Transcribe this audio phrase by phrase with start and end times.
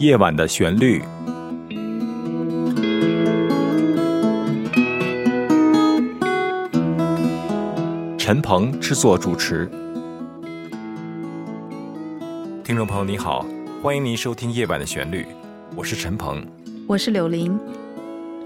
[0.00, 1.02] 夜晚的旋律，
[8.16, 9.68] 陈鹏制作主持。
[12.62, 13.44] 听众朋友，你好，
[13.82, 15.22] 欢迎您收听《夜晚的旋律》，
[15.74, 16.46] 我是陈鹏，
[16.86, 17.58] 我是柳林。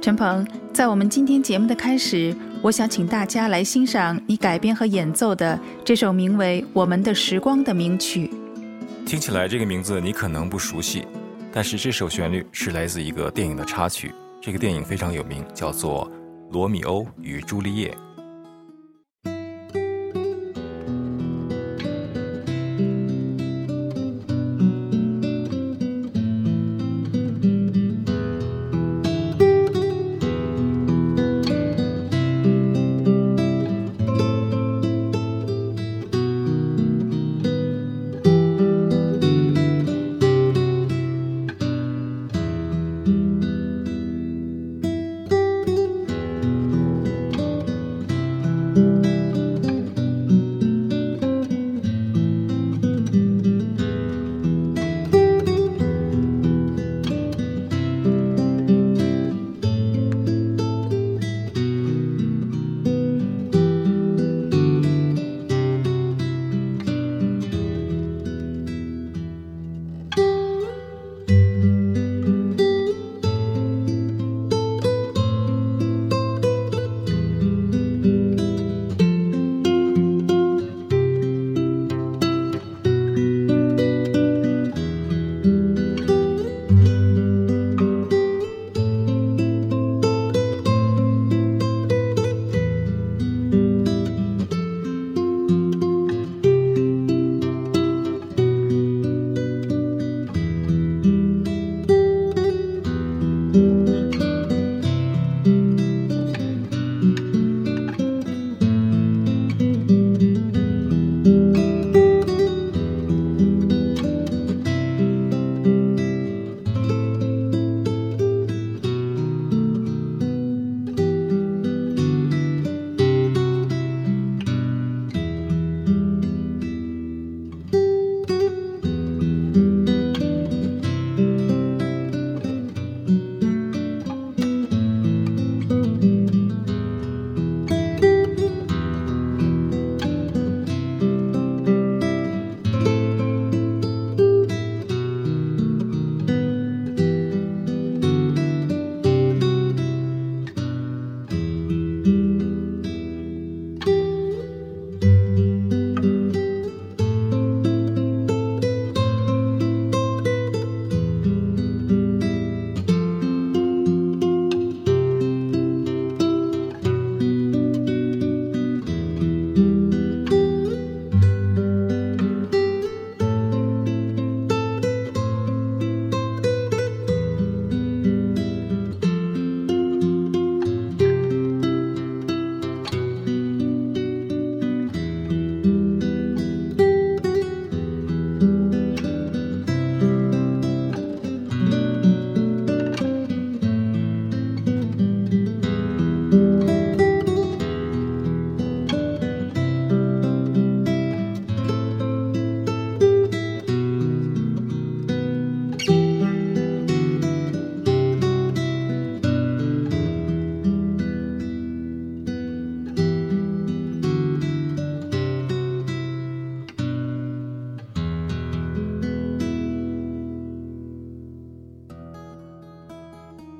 [0.00, 8.30] 陈鹏，在我们今天节目的开始，我想请大家来欣赏你改编和演奏的这首名为《我们的时光》的名曲。
[9.04, 11.04] 听起来这个名字你可能不熟悉。
[11.54, 14.10] 但是这首旋律是来自一个电影的插曲，
[14.40, 16.10] 这个电影非常有名，叫做
[16.52, 17.90] 《罗密欧与朱丽叶》。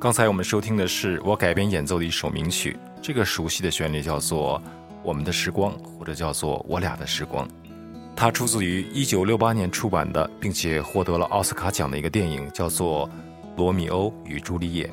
[0.03, 4.61] 刚才我们收听的是我改编演奏的一首名曲，这个熟悉的旋律叫做
[5.05, 7.47] 《我们的时光》，或者叫做《我俩的时光》。
[8.17, 13.09] 它出自于1968年出版的，并且获得了奥斯卡奖的一个电影，叫做
[13.57, 14.87] 《罗密欧与朱丽叶》。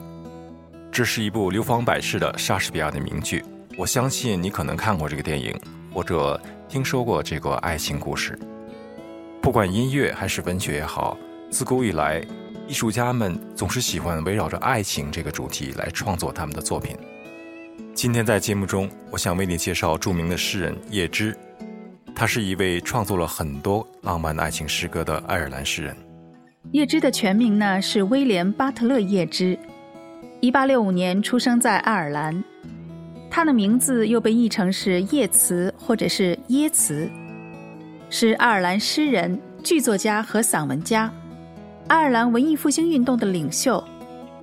[0.92, 3.44] 这是一部流芳百世的莎士比亚的名剧，
[3.80, 5.60] 我相信你可能看过这个电影，
[5.92, 8.38] 或者听说过这个爱情故事。
[9.42, 11.18] 不管音乐还是文学也好，
[11.50, 12.24] 自古以来。
[12.70, 16.96] 艺术家们总是喜欢围绕着爱情这个主题来创作他们的作品。
[17.96, 21.36] 今天在节目中，我想为你介绍著名的诗人叶芝，
[22.16, 25.98] 他是一位创作了很多浪漫爱情诗歌的爱尔兰诗人。
[26.72, 29.58] 叶芝的全名呢是威廉·巴特勒·叶芝，
[30.40, 32.44] 一八六五年出生在爱尔兰，
[33.32, 37.10] 他的名字又被译成是叶慈或者是耶慈，
[38.12, 41.12] 是爱尔兰诗人、剧作家和散文家。
[41.90, 43.84] 爱尔兰文艺复兴运动的领袖，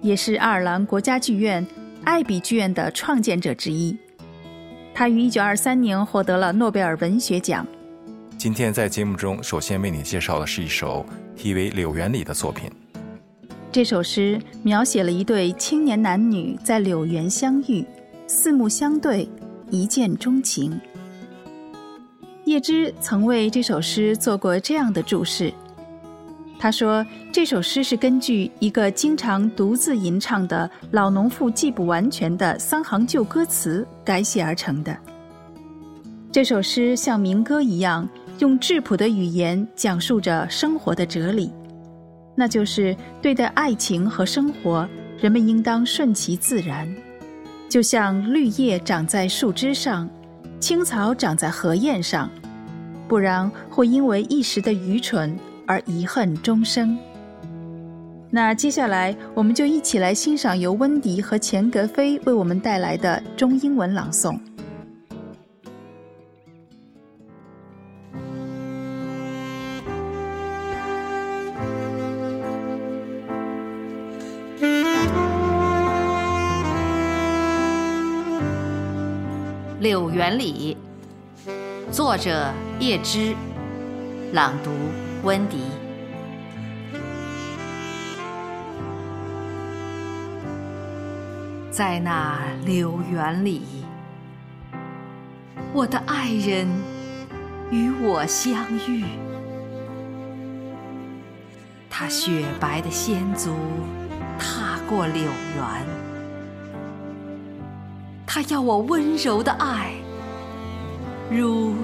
[0.02, 1.64] 也是爱尔兰国家剧院
[2.02, 3.96] 艾比剧院的创建者之一。
[4.93, 7.64] 他于1923年获得了诺贝尔文学奖。
[8.37, 11.06] 今天在节目中，首先为你介绍的是一首
[11.37, 12.69] 题为《柳园里》的作品。
[13.70, 17.87] 这首诗描写了一对青年男女在柳园相遇，
[18.26, 19.28] 四目相对，
[19.70, 20.81] 一见钟情。
[22.44, 25.54] 叶芝曾为这首诗做过这样的注释。
[26.58, 34.97] 他说：“这首诗是根据一个经常独自吟唱的老农妇记不完全的三行旧歌词改写而成的。
[36.32, 38.08] 这首诗像民歌一样，
[38.38, 41.53] 用质朴的语言讲述着生活的哲理，
[42.35, 44.88] 那就是对待爱情和生活，
[45.20, 46.88] 人们应当顺其自然，
[47.69, 50.08] 就像绿叶长在树枝上，
[50.58, 52.31] 青草长在荷叶上，
[53.06, 56.98] 不然会因为一时的愚蠢。”而遗恨终生。
[58.30, 64.38] 那接下来，我们就一起来欣赏由温迪和钱格飞为我们带来的中英文朗诵。
[79.88, 80.76] 《柳园里》，
[81.92, 83.36] 作者叶芝，
[84.32, 84.70] 朗读。
[85.26, 85.58] 温迪，
[91.69, 93.62] 在那柳园里，
[95.73, 96.69] 我的爱人
[97.73, 98.55] 与我相
[98.87, 99.05] 遇。
[101.90, 103.56] 他雪白的仙足
[104.38, 105.87] 踏过柳园，
[108.25, 109.90] 他要我温柔的爱，
[111.29, 111.75] 如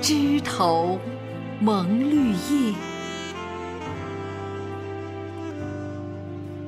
[0.00, 0.98] 枝头。
[1.58, 2.74] 蒙绿叶，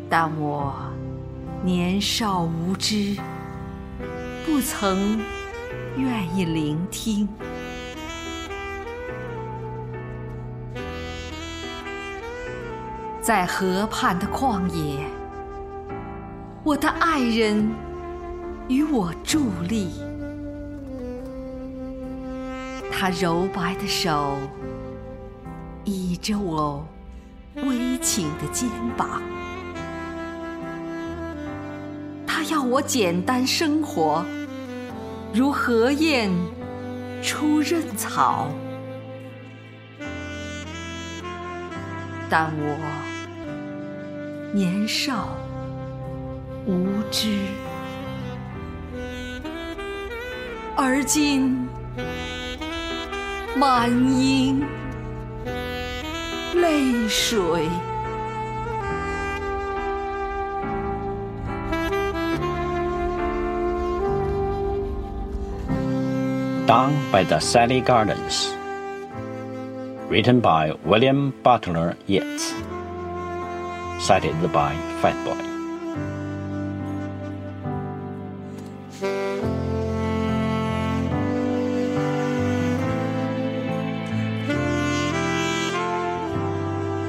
[0.08, 0.74] 但我
[1.62, 3.14] 年少无知，
[4.46, 5.20] 不曾
[5.98, 7.28] 愿意聆听。
[13.20, 15.04] 在河畔的旷野，
[16.64, 17.70] 我的爱人
[18.68, 19.90] 与我伫立，
[22.90, 24.38] 他柔白的手。
[25.88, 26.86] 倚着我
[27.54, 29.22] 微倾的肩膀，
[32.26, 34.22] 他要我简单生活，
[35.32, 36.30] 如荷叶
[37.22, 38.48] 出润草。
[42.28, 42.76] 但我
[44.52, 45.30] 年少
[46.66, 47.38] 无知，
[50.76, 51.66] 而今
[53.56, 54.62] 满盈。
[56.60, 57.68] 泪水。
[66.66, 68.54] Down by the Sally Gardens.
[70.10, 72.52] Written by William Butler Yeats.
[74.00, 75.47] Cited by Fatboy.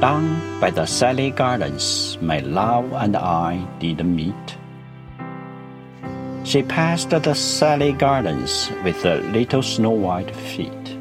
[0.02, 4.56] Down by the Sally Gardens, my love and I did meet.
[6.46, 10.96] She passed the Sally Gardens with her little snow white feet.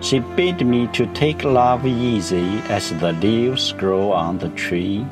[0.00, 5.06] She bid me to take love easy as the leaves grow on the tree.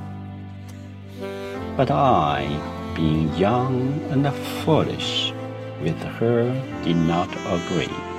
[1.76, 2.48] But I,
[2.96, 4.26] being young and
[4.64, 5.32] foolish,
[5.80, 6.42] with her
[6.82, 8.17] did not agree.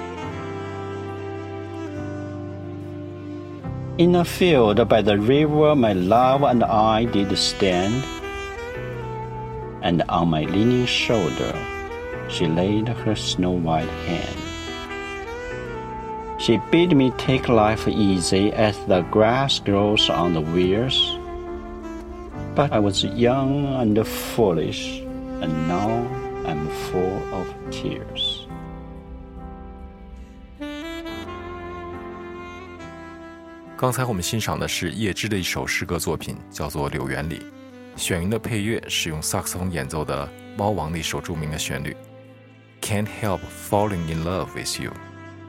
[4.00, 8.02] In a field by the river, my love and I did stand,
[9.82, 11.54] and on my leaning shoulder
[12.30, 14.40] she laid her snow white hand.
[16.40, 20.96] She bid me take life easy as the grass grows on the weirs.
[22.56, 25.02] But I was young and foolish,
[25.44, 26.08] and now
[26.48, 28.39] I'm full of tears.
[33.80, 37.40] 刚才我们欣赏的是叶芝的一首诗歌作品，叫做《柳园里》。
[37.96, 41.96] 选用的配乐是用萨克斯风演奏的《猫王》的一首著名的旋律。
[42.82, 44.92] Can't help falling in love with you，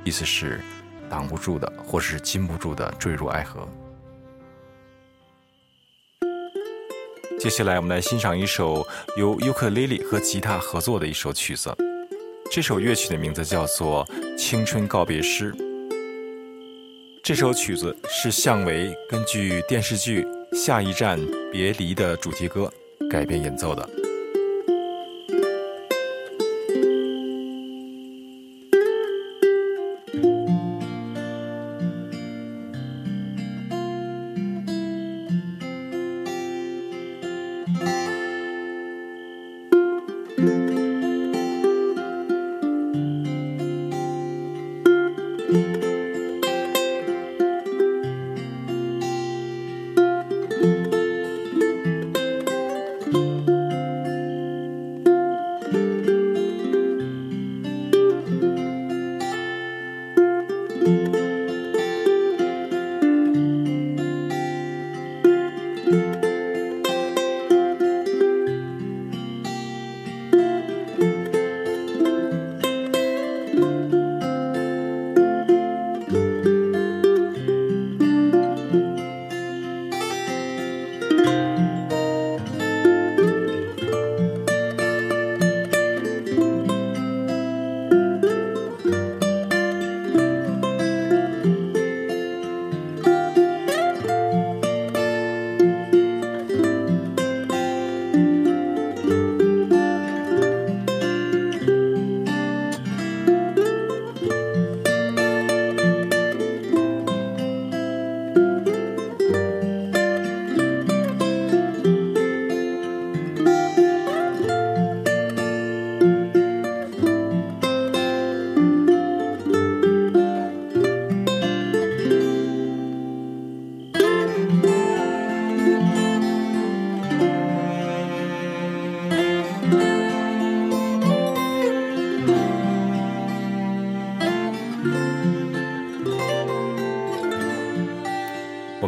[0.05, 0.61] 意思是
[1.09, 3.69] 挡不住的，或是禁不住的坠入爱河。
[7.41, 11.77] 接下来，我们来欣赏一首由尤克里里和吉他合作的一首曲子。
[12.49, 14.07] 这首乐曲的名字叫做
[14.37, 15.53] 《青春告别诗》。
[17.31, 21.17] 这首曲子是向为根据电视剧《下一站
[21.53, 22.69] 别离》的主题歌
[23.09, 24.00] 改编演奏的。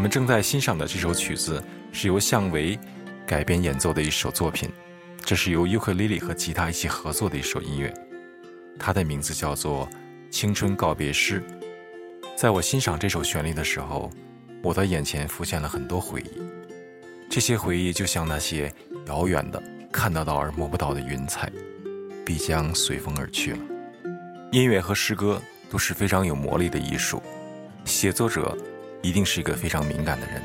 [0.02, 2.76] 我们正在欣赏的这首曲子是由向维
[3.24, 4.68] 改编演奏的一首作品，
[5.24, 7.94] 这是由尤克里里和吉他一起合作的一首音乐，
[8.80, 9.86] 它的名字叫做
[10.28, 11.40] 《青春告别诗》。
[12.36, 14.10] 在我欣赏这首旋律的时候，
[14.60, 16.42] 我的眼前浮现了很多回忆，
[17.30, 18.74] 这些回忆就像那些
[19.06, 21.48] 遥远的、看得到而摸不到的云彩，
[22.26, 23.58] 必将随风而去了。
[24.50, 25.40] 音乐和诗歌
[25.70, 27.22] 都是非常有魔力的艺术，
[27.84, 28.58] 写作者。
[29.02, 30.40] 一定是一个非常敏感的人，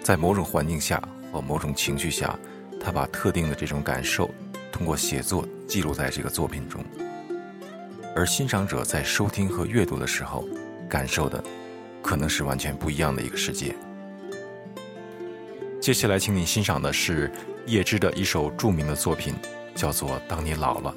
[0.00, 2.38] 在某种环境下或某种情绪下，
[2.80, 4.30] 他把特定的这种感受
[4.70, 6.80] 通过写作记录在这个作品中，
[8.14, 10.46] 而欣赏者在收听和阅读的时候，
[10.88, 11.42] 感受的
[12.00, 13.74] 可能是完全不一样的一个世界。
[15.80, 17.28] 接下来，请你欣赏的是
[17.66, 19.34] 叶芝的一首著名的作品，
[19.74, 20.94] 叫做《当你老了》。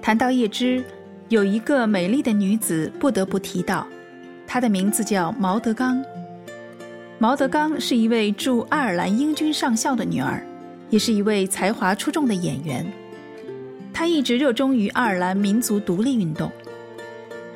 [0.00, 0.82] 谈到叶芝，
[1.28, 3.86] 有一个美丽的女子不得不提到。
[4.46, 6.04] 他的名字叫毛德刚。
[7.18, 10.44] 毛德刚是一位驻爱尔兰英军上校的女儿，
[10.90, 12.84] 也是一位才华出众的演员。
[13.92, 16.50] 她一直热衷于爱尔兰民族独立运动。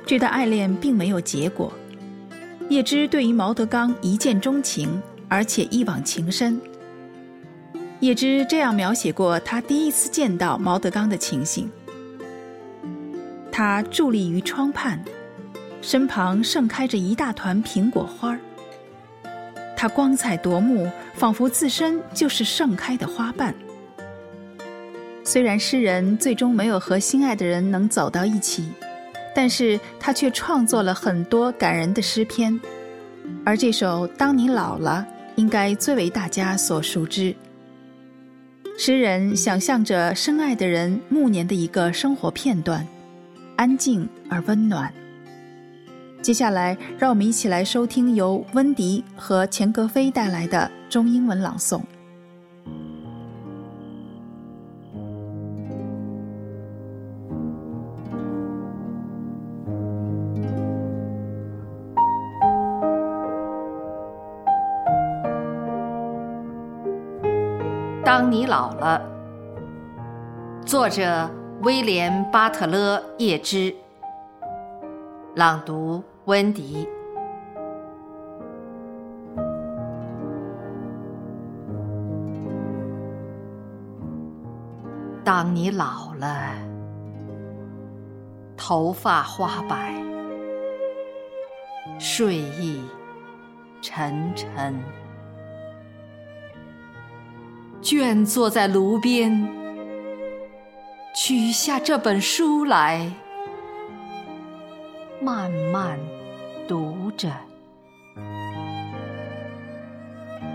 [0.07, 1.73] 这段爱恋并没有结果。
[2.69, 6.61] 叶芝对于毛德刚一见钟情，而且一往情深。
[8.01, 11.69] 叶芝这样描写过他第一次见到毛德刚的情形：
[13.51, 15.03] 他伫立于窗畔。
[15.89, 18.39] 身旁盛开着一大团苹果花儿，
[19.75, 23.55] 它光彩夺目，仿佛自身就是盛开的花瓣。
[25.25, 28.69] 虽然诗人最终没有和心爱的人能走到一起，
[29.35, 32.61] 但是他却创作了很多感人的诗篇，
[33.43, 37.35] 而这首《当你老了》应该最为大家所熟知。
[38.77, 42.87] 诗人想象着深爱的人暮年的一个生活片段，
[43.57, 44.93] 安静而温暖。
[46.21, 51.81] 接下来，让我们一起来收听由温迪和钱格飞带来的中英文朗诵。
[68.05, 69.01] 当你老了，
[70.67, 71.31] 作者
[71.63, 73.75] 威廉·巴特勒·叶芝。
[75.35, 76.87] 朗读：温迪。
[85.25, 86.53] 当你老了，
[88.59, 89.95] 头发花白，
[91.99, 92.83] 睡意
[93.81, 94.79] 沉沉，
[97.81, 99.49] 倦坐在炉边，
[101.17, 103.11] 取下这本书来。
[105.21, 105.99] 慢慢
[106.69, 107.33] 读着，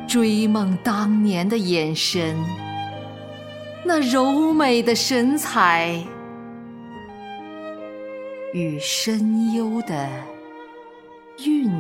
[0.08, 2.38] 追梦当年的眼神，
[3.84, 6.00] 那柔美的神采
[8.54, 10.08] 与深幽的
[11.44, 11.74] 韵影。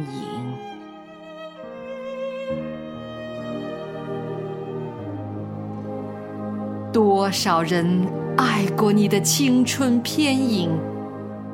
[6.91, 10.71] 多少人爱过你的青春偏影，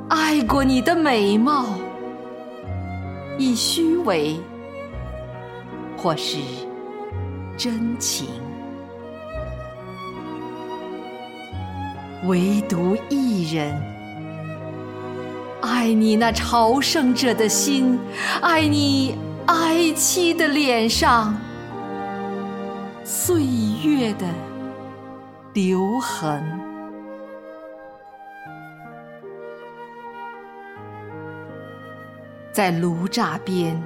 [0.10, 1.66] 爱过你的美貌，
[3.40, 4.38] 以虚伪
[5.96, 6.38] 或是
[7.58, 8.28] 真情，
[12.28, 13.82] 唯独一人
[15.62, 17.98] 爱你那朝圣者的心，
[18.42, 21.34] 爱你哀戚的脸上
[23.06, 23.42] 岁
[23.84, 24.28] 月的。
[25.54, 26.44] 留痕，
[32.60, 33.82] 在炉渣边，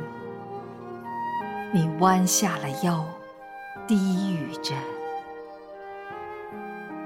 [1.71, 3.05] 你弯下了腰，
[3.85, 4.73] 低语着，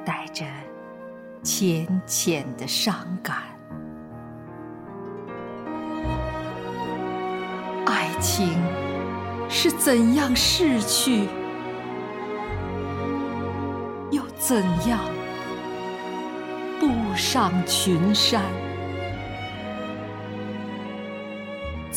[0.05, 0.45] 带着
[1.43, 3.35] 浅浅的伤感。
[7.85, 8.57] 爱情
[9.49, 11.27] 是怎样逝去？
[14.09, 15.01] 又怎样
[16.79, 18.41] 步上群山？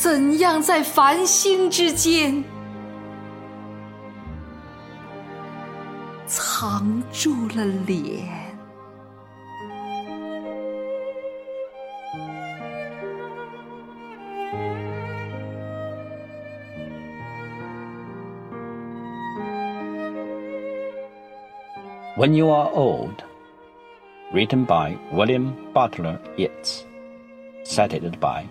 [0.02, 2.42] 怎样在繁星之间
[6.24, 8.26] 藏住了脸
[22.16, 23.22] ？When You Are Old,
[24.32, 26.84] written by William Butler Yeats,
[27.64, 28.46] cited by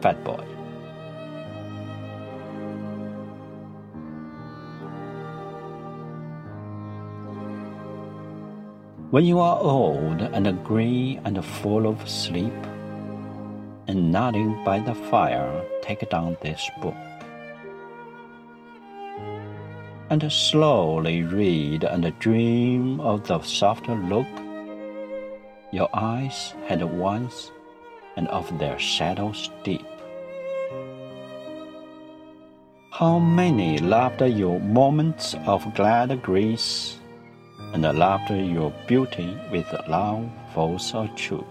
[0.00, 0.61] Fatboy.
[9.12, 12.54] When you are old and grey and full of sleep,
[13.86, 16.94] and nodding by the fire, take down this book
[20.08, 24.32] and slowly read and dream of the softer look
[25.72, 27.50] your eyes had once
[28.16, 29.84] and of their shadows deep.
[32.88, 36.96] How many loved your moments of glad grace
[37.72, 41.46] and loved your beauty with love false or true.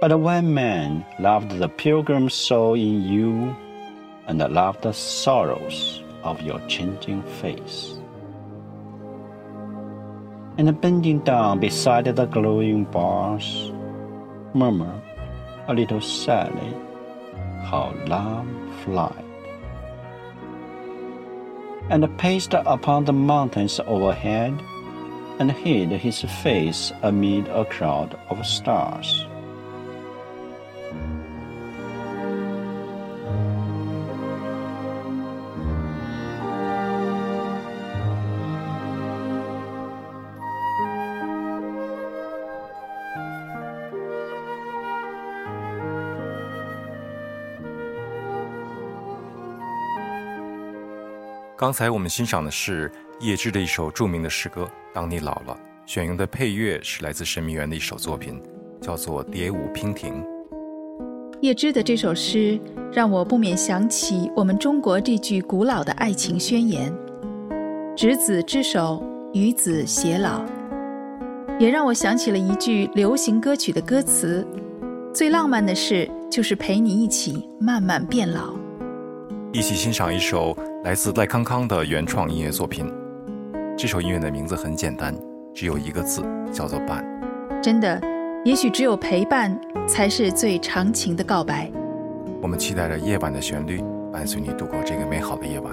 [0.00, 3.56] But one man loved the pilgrim soul in you
[4.26, 7.94] and loved the sorrows of your changing face.
[10.58, 13.72] And bending down beside the glowing bars,
[14.54, 15.00] murmur
[15.68, 16.74] a little sadly
[17.64, 18.48] how love
[18.84, 19.31] flies.
[21.90, 24.62] And paced upon the mountains overhead,
[25.38, 29.26] and hid his face amid a crowd of stars.
[51.62, 58.42] 刚才我们欣赏的是叶芝的一首著名的诗歌《当你老了》，选用的配乐是来自神秘园的一首作品，
[58.80, 60.24] 叫做《蝶舞娉婷》。
[61.40, 62.58] 叶芝的这首诗
[62.92, 66.92] 让我不免想起我们中国这句古老的爱情宣言
[67.96, 69.00] ：“执子之手，
[69.32, 70.44] 与子偕老。”
[71.60, 74.44] 也让我想起了一句流行歌曲的歌词
[75.14, 78.52] ：“最浪漫的事，就是陪你一起慢慢变老。”
[79.54, 80.56] 一起欣赏一首。
[80.84, 82.92] 来自赖康康的原创音乐作品，
[83.78, 85.16] 这首音乐的名字很简单，
[85.54, 87.04] 只有一个字，叫做“伴”。
[87.62, 88.02] 真的，
[88.44, 91.70] 也许只有陪伴才是最长情的告白。
[92.42, 93.80] 我们期待着夜晚的旋律，
[94.12, 95.72] 伴随你度过这个美好的夜晚。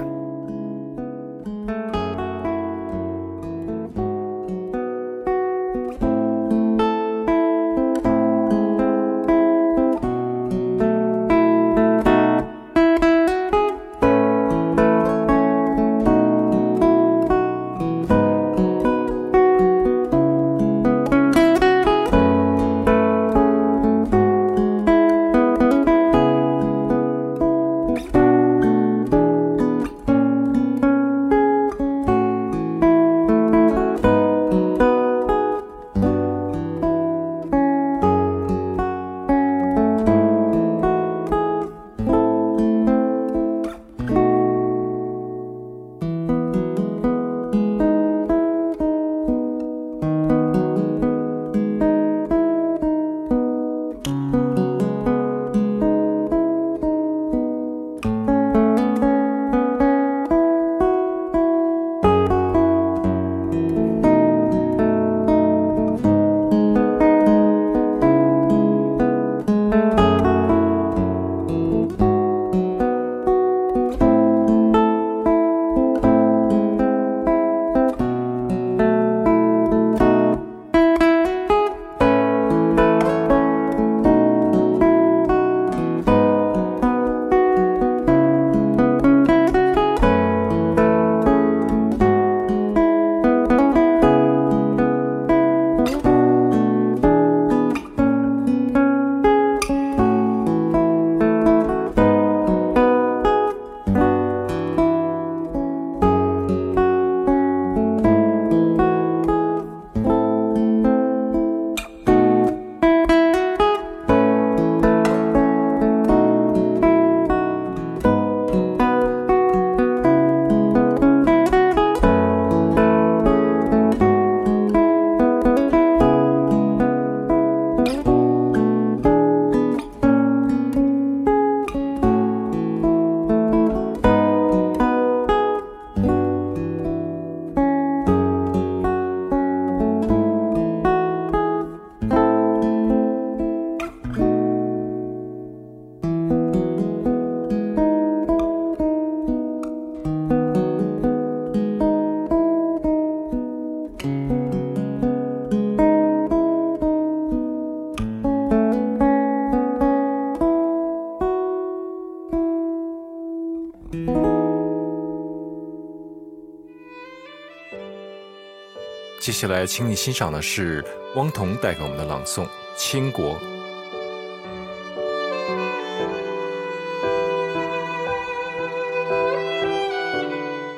[169.39, 170.83] 接下来，请你欣赏的是
[171.15, 172.43] 汪彤带给我们的朗诵
[172.75, 173.35] 《倾国》。《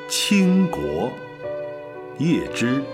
[0.08, 0.80] 倾国》，
[2.18, 2.84] 叶芝。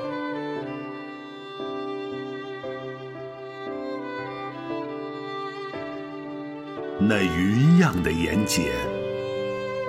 [6.99, 8.71] 那云样的眼睑，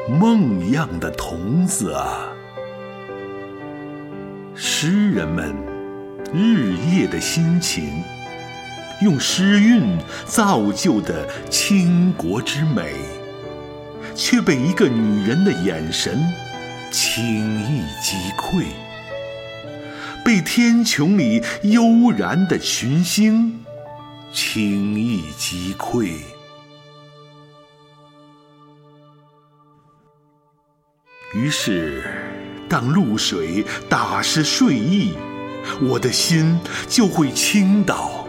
[0.10, 2.36] 梦样的瞳子啊！
[4.62, 5.56] 诗人们
[6.34, 8.04] 日夜的辛勤，
[9.02, 12.94] 用诗韵造就的倾国之美，
[14.16, 16.20] 却被一个女人的眼神
[16.92, 18.64] 轻易击溃；
[20.24, 23.64] 被天穹里悠然的群星
[24.32, 26.14] 轻易击溃。
[31.34, 32.04] 于是，
[32.68, 35.14] 当露水打湿睡意，
[35.82, 38.28] 我的心就会倾倒，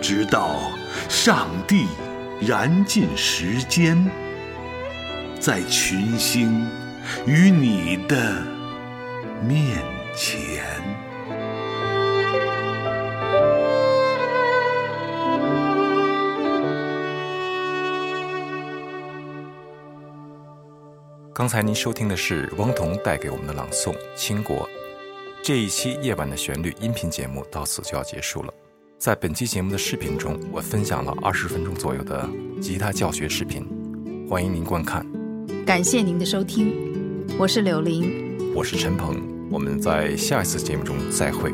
[0.00, 0.72] 直到
[1.08, 1.86] 上帝
[2.40, 4.10] 燃尽时间，
[5.38, 6.66] 在群星
[7.26, 8.42] 与你的
[9.42, 9.78] 面
[10.16, 10.62] 前。
[21.34, 24.68] 刚才您收听的是汪彤带给我们的朗诵《倾国》。
[25.42, 28.54] 这一期夜晚的旋律音频节目到此就要结束了。
[28.96, 33.66] 在本期节目的视频中，我分享了二十分钟左右的吉他教学视频，
[34.30, 35.04] 欢迎您观看。
[35.66, 36.72] 感谢您的收听，
[37.40, 41.52] 我是柳林，我是陈鹏，我们在下一次节目中再会。